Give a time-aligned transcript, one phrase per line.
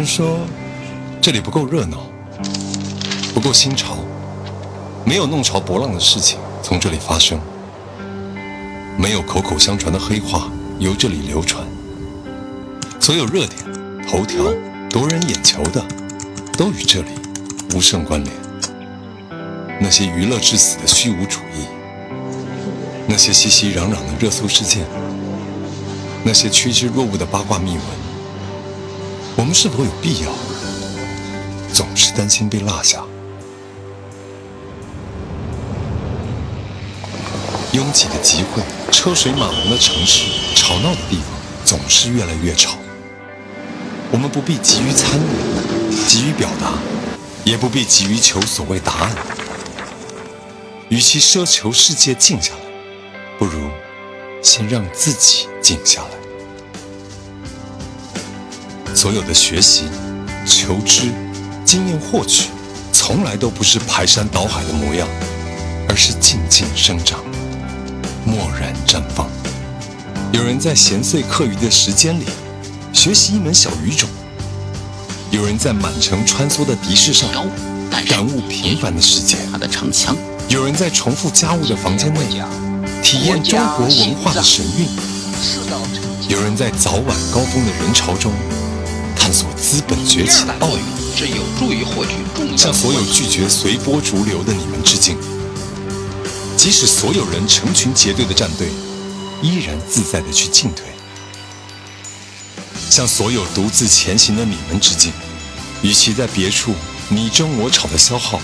[0.00, 0.38] 人说，
[1.20, 1.98] 这里不够热闹，
[3.34, 3.98] 不够新潮，
[5.04, 7.38] 没有弄潮博浪的事情从这里发生，
[8.96, 11.62] 没有口口相传的黑话由这里流传。
[12.98, 13.62] 所有热点、
[14.08, 14.42] 头条、
[14.88, 15.84] 夺人眼球的，
[16.56, 17.10] 都与这里
[17.74, 18.34] 无甚关联。
[19.78, 21.66] 那些娱乐至死的虚无主义，
[23.06, 24.82] 那些熙熙攘攘的热搜事件，
[26.24, 27.80] 那些趋之若鹜的八卦秘闻，
[29.40, 30.30] 我们是否有必要
[31.72, 33.02] 总是担心被落下？
[37.72, 41.24] 拥挤的集会、车水马龙的城市、吵闹的地方，
[41.64, 42.76] 总是越来越吵。
[44.12, 46.74] 我们不必急于参与，急于表达，
[47.42, 49.16] 也不必急于求所谓答案。
[50.90, 52.60] 与其奢求世界静下来，
[53.38, 53.70] 不如
[54.42, 56.19] 先让自己静下来。
[59.00, 59.84] 所有的学习、
[60.44, 61.10] 求知、
[61.64, 62.50] 经验获取，
[62.92, 65.08] 从来都不是排山倒海的模样，
[65.88, 67.18] 而是静静生长，
[68.26, 69.26] 默然绽放。
[70.32, 72.26] 有人在闲碎课余的时间里。
[72.92, 74.06] 学习一门小语种，
[75.30, 77.26] 有人在满城穿梭的的士上
[78.06, 80.14] 感悟平凡的世界；他的城墙，
[80.50, 82.20] 有人在重复家务的房间内
[83.02, 84.86] 体验中国文化的神韵；
[86.28, 88.30] 有人在早晚高峰的人潮中
[89.70, 90.82] 资本崛起的奥秘。
[91.16, 95.16] 这有助于获取重要向所有拒绝随波逐流的你们致敬。
[96.56, 98.68] 即使所有人成群结队的站队，
[99.40, 100.84] 依然自在的去进退。
[102.88, 105.12] 向所有独自前行的你们致敬。
[105.82, 106.74] 与其在别处
[107.08, 108.40] 你争我吵的消耗，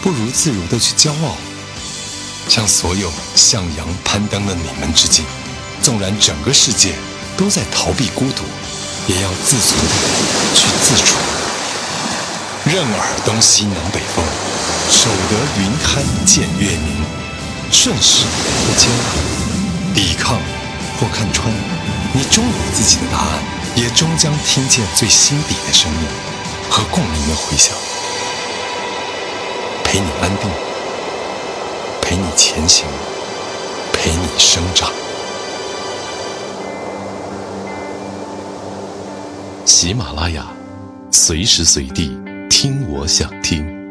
[0.00, 1.36] 不如自如的去骄傲。
[2.48, 5.22] 向所有向阳攀登的你们致敬。
[5.82, 6.94] 纵然整个世界
[7.36, 8.42] 都在逃避孤独，
[9.06, 9.92] 也要自足的
[10.54, 11.16] 去自处。
[12.64, 14.24] 任尔东西南北风，
[14.90, 17.04] 守得云开见月明。
[17.70, 20.38] 顺势或坚韧，抵抗
[20.98, 21.52] 或看穿。
[22.12, 23.42] 你终有自己的答案，
[23.74, 25.98] 也终将听见最心底的声音
[26.70, 27.74] 和共鸣的回响，
[29.82, 30.48] 陪你安定，
[32.00, 32.86] 陪你前行，
[33.92, 35.03] 陪你生长。
[39.64, 40.46] 喜马拉雅，
[41.10, 42.16] 随时随地
[42.50, 43.83] 听我想听。